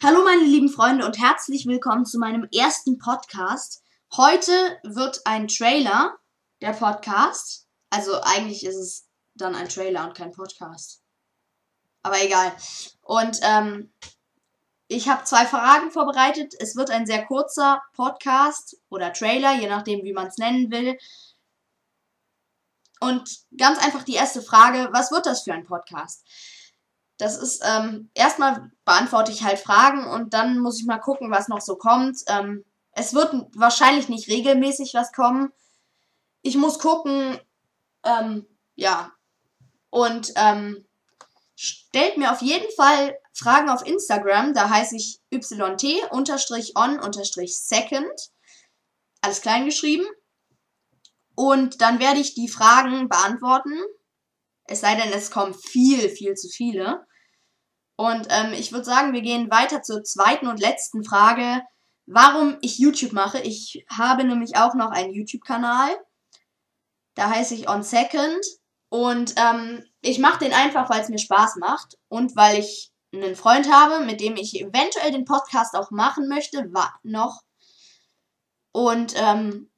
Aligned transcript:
Hallo 0.00 0.22
meine 0.22 0.44
lieben 0.44 0.68
Freunde 0.68 1.04
und 1.04 1.18
herzlich 1.18 1.66
willkommen 1.66 2.06
zu 2.06 2.20
meinem 2.20 2.46
ersten 2.54 2.98
Podcast. 2.98 3.82
Heute 4.16 4.52
wird 4.84 5.22
ein 5.24 5.48
Trailer 5.48 6.16
der 6.60 6.72
Podcast. 6.72 7.66
Also 7.90 8.20
eigentlich 8.22 8.64
ist 8.64 8.76
es 8.76 9.08
dann 9.34 9.56
ein 9.56 9.68
Trailer 9.68 10.06
und 10.06 10.16
kein 10.16 10.30
Podcast. 10.30 11.02
Aber 12.04 12.22
egal. 12.22 12.52
Und 13.00 13.40
ähm, 13.42 13.92
ich 14.86 15.08
habe 15.08 15.24
zwei 15.24 15.44
Fragen 15.44 15.90
vorbereitet. 15.90 16.54
Es 16.60 16.76
wird 16.76 16.90
ein 16.90 17.04
sehr 17.04 17.26
kurzer 17.26 17.82
Podcast 17.94 18.76
oder 18.90 19.12
Trailer, 19.12 19.54
je 19.54 19.68
nachdem, 19.68 20.04
wie 20.04 20.12
man 20.12 20.28
es 20.28 20.38
nennen 20.38 20.70
will. 20.70 20.96
Und 23.00 23.40
ganz 23.58 23.80
einfach 23.80 24.04
die 24.04 24.14
erste 24.14 24.42
Frage, 24.42 24.90
was 24.92 25.10
wird 25.10 25.26
das 25.26 25.42
für 25.42 25.54
ein 25.54 25.66
Podcast? 25.66 26.24
Das 27.18 27.36
ist, 27.36 27.62
ähm, 27.64 28.10
erstmal 28.14 28.70
beantworte 28.84 29.32
ich 29.32 29.42
halt 29.42 29.58
Fragen 29.58 30.06
und 30.06 30.34
dann 30.34 30.58
muss 30.60 30.80
ich 30.80 30.86
mal 30.86 30.98
gucken, 30.98 31.30
was 31.30 31.48
noch 31.48 31.60
so 31.60 31.76
kommt. 31.76 32.20
Ähm, 32.28 32.64
es 32.92 33.12
wird 33.12 33.34
wahrscheinlich 33.54 34.08
nicht 34.08 34.28
regelmäßig 34.28 34.94
was 34.94 35.12
kommen. 35.12 35.52
Ich 36.42 36.56
muss 36.56 36.78
gucken, 36.78 37.38
ähm, 38.04 38.46
ja. 38.76 39.12
Und 39.90 40.32
ähm, 40.36 40.86
stellt 41.56 42.16
mir 42.16 42.30
auf 42.32 42.40
jeden 42.40 42.70
Fall 42.76 43.18
Fragen 43.32 43.68
auf 43.68 43.84
Instagram. 43.84 44.54
Da 44.54 44.70
heiße 44.70 44.96
ich 44.96 45.20
yt-on-second. 45.30 45.80
Alles 49.20 49.40
klein 49.40 49.64
geschrieben. 49.64 50.06
Und 51.34 51.80
dann 51.80 51.98
werde 51.98 52.20
ich 52.20 52.34
die 52.34 52.48
Fragen 52.48 53.08
beantworten. 53.08 53.78
Es 54.68 54.80
sei 54.80 54.94
denn, 54.94 55.12
es 55.12 55.30
kommen 55.30 55.54
viel, 55.54 56.08
viel 56.08 56.34
zu 56.34 56.48
viele. 56.48 57.06
Und 57.96 58.28
ähm, 58.30 58.52
ich 58.52 58.70
würde 58.70 58.84
sagen, 58.84 59.12
wir 59.12 59.22
gehen 59.22 59.50
weiter 59.50 59.82
zur 59.82 60.04
zweiten 60.04 60.46
und 60.46 60.60
letzten 60.60 61.02
Frage, 61.02 61.62
warum 62.06 62.56
ich 62.60 62.78
YouTube 62.78 63.12
mache. 63.12 63.40
Ich 63.40 63.84
habe 63.90 64.24
nämlich 64.24 64.56
auch 64.56 64.74
noch 64.74 64.90
einen 64.90 65.12
YouTube-Kanal. 65.12 65.90
Da 67.14 67.30
heiße 67.30 67.54
ich 67.54 67.68
On 67.68 67.82
Second. 67.82 68.44
Und 68.90 69.34
ähm, 69.36 69.84
ich 70.00 70.18
mache 70.18 70.38
den 70.38 70.52
einfach, 70.52 70.88
weil 70.90 71.00
es 71.00 71.08
mir 71.08 71.18
Spaß 71.18 71.56
macht 71.56 71.98
und 72.08 72.36
weil 72.36 72.60
ich 72.60 72.92
einen 73.12 73.36
Freund 73.36 73.70
habe, 73.70 74.04
mit 74.04 74.20
dem 74.20 74.36
ich 74.36 74.60
eventuell 74.60 75.10
den 75.10 75.24
Podcast 75.24 75.74
auch 75.74 75.90
machen 75.90 76.28
möchte, 76.28 76.70
noch. 77.02 77.42
Und 78.72 79.14
ähm, 79.16 79.70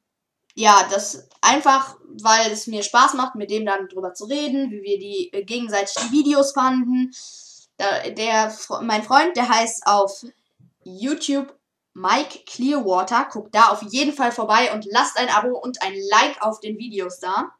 ja, 0.61 0.87
das 0.91 1.29
einfach, 1.41 1.97
weil 2.23 2.51
es 2.51 2.67
mir 2.67 2.83
Spaß 2.83 3.15
macht, 3.15 3.35
mit 3.35 3.51
dem 3.51 3.65
dann 3.65 3.89
drüber 3.89 4.15
zu 4.15 4.25
reden, 4.27 4.71
wie 4.71 4.83
wir 4.83 4.99
die 4.99 5.33
äh, 5.33 5.45
gegenseitig 5.45 5.95
die 5.95 6.13
Videos 6.13 6.53
fanden 6.53 7.13
der, 7.81 8.11
der, 8.11 8.55
mein 8.83 9.03
Freund, 9.03 9.37
der 9.37 9.49
heißt 9.49 9.87
auf 9.87 10.25
YouTube 10.85 11.55
Mike 11.95 12.41
Clearwater. 12.47 13.29
Guckt 13.31 13.55
da 13.55 13.69
auf 13.69 13.83
jeden 13.83 14.13
Fall 14.13 14.33
vorbei 14.33 14.73
und 14.73 14.85
lasst 14.91 15.19
ein 15.19 15.31
Abo 15.31 15.59
und 15.59 15.83
ein 15.83 15.95
Like 16.11 16.43
auf 16.43 16.61
den 16.61 16.79
Videos 16.79 17.19
da. 17.19 17.51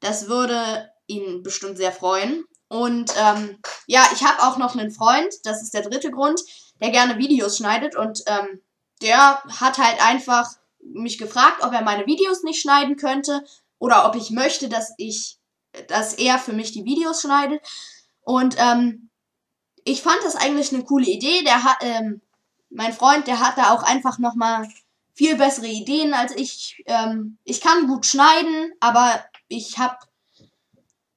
Das 0.00 0.28
würde 0.28 0.90
ihn 1.06 1.42
bestimmt 1.42 1.76
sehr 1.76 1.92
freuen. 1.92 2.44
Und 2.68 3.12
ähm, 3.18 3.58
ja, 3.86 4.08
ich 4.14 4.24
habe 4.24 4.42
auch 4.42 4.56
noch 4.56 4.74
einen 4.74 4.90
Freund, 4.90 5.34
das 5.44 5.62
ist 5.62 5.74
der 5.74 5.82
dritte 5.82 6.10
Grund, 6.10 6.40
der 6.80 6.90
gerne 6.90 7.18
Videos 7.18 7.58
schneidet 7.58 7.94
und 7.94 8.22
ähm, 8.26 8.62
der 9.02 9.42
hat 9.60 9.76
halt 9.76 10.02
einfach 10.02 10.48
mich 10.82 11.18
gefragt, 11.18 11.62
ob 11.62 11.72
er 11.72 11.82
meine 11.82 12.06
Videos 12.06 12.42
nicht 12.42 12.60
schneiden 12.60 12.96
könnte 12.96 13.44
oder 13.78 14.06
ob 14.06 14.16
ich 14.16 14.30
möchte, 14.30 14.68
dass 14.68 14.92
ich, 14.98 15.38
dass 15.88 16.14
er 16.14 16.38
für 16.38 16.52
mich 16.52 16.72
die 16.72 16.84
Videos 16.84 17.22
schneidet. 17.22 17.60
Und 18.22 18.56
ähm, 18.58 19.10
ich 19.84 20.02
fand 20.02 20.18
das 20.22 20.36
eigentlich 20.36 20.72
eine 20.72 20.84
coole 20.84 21.06
Idee. 21.06 21.42
Der 21.44 21.64
hat, 21.64 21.78
ähm, 21.80 22.20
mein 22.70 22.92
Freund, 22.92 23.26
der 23.26 23.40
hat 23.40 23.58
da 23.58 23.74
auch 23.74 23.82
einfach 23.82 24.18
nochmal 24.18 24.68
viel 25.14 25.36
bessere 25.36 25.66
Ideen 25.66 26.14
als 26.14 26.34
ich. 26.34 26.82
Ähm, 26.86 27.38
ich 27.44 27.60
kann 27.60 27.86
gut 27.86 28.06
schneiden, 28.06 28.72
aber 28.80 29.24
ich 29.48 29.78
habe 29.78 29.96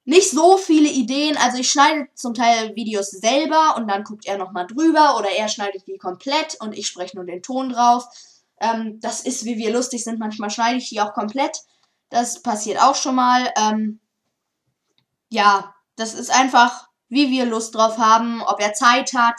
nicht 0.04 0.30
so 0.30 0.56
viele 0.56 0.88
Ideen. 0.88 1.36
Also 1.36 1.58
ich 1.58 1.70
schneide 1.70 2.08
zum 2.14 2.34
Teil 2.34 2.74
Videos 2.76 3.10
selber 3.10 3.76
und 3.76 3.88
dann 3.88 4.04
guckt 4.04 4.26
er 4.26 4.38
nochmal 4.38 4.66
drüber 4.66 5.16
oder 5.18 5.30
er 5.30 5.48
schneidet 5.48 5.86
die 5.86 5.98
komplett 5.98 6.56
und 6.60 6.76
ich 6.76 6.86
spreche 6.86 7.16
nur 7.16 7.26
den 7.26 7.42
Ton 7.42 7.70
drauf. 7.70 8.06
Ähm, 8.60 8.98
das 9.00 9.20
ist, 9.20 9.44
wie 9.44 9.56
wir 9.56 9.72
lustig 9.72 10.04
sind. 10.04 10.18
Manchmal 10.18 10.50
schneide 10.50 10.78
ich 10.78 10.88
die 10.88 11.00
auch 11.00 11.12
komplett. 11.12 11.58
Das 12.10 12.42
passiert 12.42 12.80
auch 12.80 12.94
schon 12.94 13.14
mal. 13.14 13.52
Ähm, 13.56 14.00
ja, 15.28 15.74
das 15.96 16.14
ist 16.14 16.30
einfach 16.30 16.86
wie 17.08 17.30
wir 17.30 17.46
Lust 17.46 17.74
drauf 17.74 17.98
haben, 17.98 18.42
ob 18.42 18.60
er 18.60 18.74
Zeit 18.74 19.12
hat. 19.14 19.36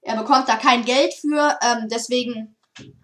Er 0.00 0.16
bekommt 0.16 0.48
da 0.48 0.56
kein 0.56 0.84
Geld 0.84 1.14
für, 1.14 1.58
ähm, 1.62 1.88
deswegen 1.90 2.56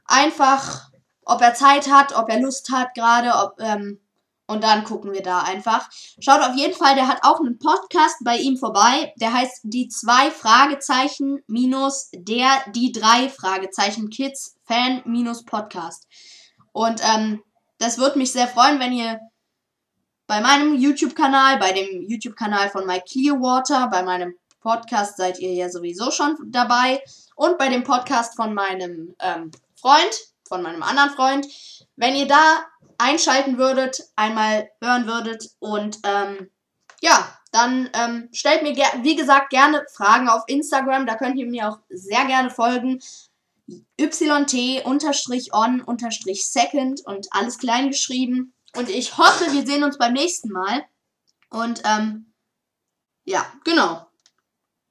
einfach, 0.06 0.90
ob 1.24 1.40
er 1.40 1.54
Zeit 1.54 1.90
hat, 1.90 2.16
ob 2.16 2.28
er 2.28 2.40
Lust 2.40 2.70
hat 2.70 2.94
gerade, 2.94 3.32
ob, 3.34 3.60
ähm, 3.60 4.00
und 4.46 4.62
dann 4.62 4.84
gucken 4.84 5.12
wir 5.12 5.22
da 5.22 5.40
einfach. 5.40 5.88
Schaut 6.20 6.40
auf 6.42 6.54
jeden 6.54 6.74
Fall, 6.74 6.94
der 6.94 7.08
hat 7.08 7.20
auch 7.22 7.40
einen 7.40 7.58
Podcast 7.58 8.16
bei 8.24 8.36
ihm 8.36 8.56
vorbei. 8.56 9.12
Der 9.16 9.32
heißt 9.32 9.60
die 9.64 9.88
zwei 9.88 10.30
Fragezeichen 10.30 11.42
minus 11.46 12.10
der 12.12 12.48
die 12.72 12.92
drei 12.92 13.28
Fragezeichen 13.28 14.10
Kids 14.10 14.56
Fan 14.64 15.02
minus 15.06 15.44
Podcast. 15.44 16.06
Und 16.72 17.00
ähm, 17.04 17.42
das 17.78 17.98
würde 17.98 18.18
mich 18.18 18.32
sehr 18.32 18.48
freuen, 18.48 18.80
wenn 18.80 18.92
ihr 18.92 19.20
bei 20.26 20.40
meinem 20.40 20.74
YouTube-Kanal, 20.74 21.58
bei 21.58 21.72
dem 21.72 22.02
YouTube-Kanal 22.02 22.70
von 22.70 22.86
Mike 22.86 23.04
Clearwater, 23.10 23.88
bei 23.88 24.02
meinem 24.02 24.34
Podcast 24.60 25.18
seid 25.18 25.38
ihr 25.38 25.52
ja 25.52 25.68
sowieso 25.68 26.10
schon 26.10 26.36
dabei 26.46 27.02
und 27.36 27.58
bei 27.58 27.68
dem 27.68 27.84
Podcast 27.84 28.34
von 28.34 28.54
meinem 28.54 29.14
ähm, 29.20 29.50
Freund, 29.78 30.14
von 30.54 30.62
meinem 30.62 30.84
anderen 30.84 31.10
Freund. 31.10 31.46
Wenn 31.96 32.14
ihr 32.14 32.28
da 32.28 32.64
einschalten 32.96 33.58
würdet, 33.58 34.04
einmal 34.14 34.70
hören 34.80 35.08
würdet 35.08 35.50
und 35.58 35.98
ähm, 36.04 36.48
ja, 37.00 37.36
dann 37.50 37.90
ähm, 37.92 38.28
stellt 38.32 38.62
mir, 38.62 38.76
wie 39.02 39.16
gesagt, 39.16 39.50
gerne 39.50 39.84
Fragen 39.92 40.28
auf 40.28 40.44
Instagram. 40.46 41.06
Da 41.06 41.16
könnt 41.16 41.36
ihr 41.36 41.46
mir 41.46 41.68
auch 41.68 41.78
sehr 41.88 42.24
gerne 42.26 42.50
folgen. 42.50 43.00
YT-on-second 43.98 44.86
und 47.04 47.26
alles 47.32 47.58
klein 47.58 47.88
geschrieben. 47.88 48.54
Und 48.76 48.88
ich 48.88 49.18
hoffe, 49.18 49.52
wir 49.52 49.66
sehen 49.66 49.82
uns 49.82 49.98
beim 49.98 50.12
nächsten 50.12 50.50
Mal. 50.50 50.84
Und 51.50 51.82
ähm, 51.84 52.32
ja, 53.24 53.44
genau. 53.64 54.06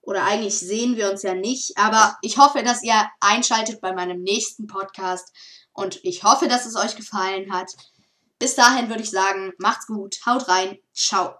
Oder 0.03 0.25
eigentlich 0.25 0.59
sehen 0.59 0.97
wir 0.97 1.09
uns 1.09 1.23
ja 1.23 1.33
nicht, 1.33 1.77
aber 1.77 2.17
ich 2.21 2.37
hoffe, 2.37 2.61
dass 2.61 2.83
ihr 2.83 3.09
einschaltet 3.19 3.81
bei 3.81 3.93
meinem 3.93 4.21
nächsten 4.21 4.67
Podcast. 4.67 5.33
Und 5.71 6.03
ich 6.03 6.23
hoffe, 6.23 6.47
dass 6.47 6.65
es 6.65 6.75
euch 6.75 6.95
gefallen 6.95 7.51
hat. 7.51 7.71
Bis 8.37 8.55
dahin 8.55 8.89
würde 8.89 9.01
ich 9.01 9.09
sagen, 9.09 9.53
macht's 9.57 9.87
gut, 9.87 10.17
haut 10.25 10.47
rein, 10.49 10.77
ciao. 10.93 11.35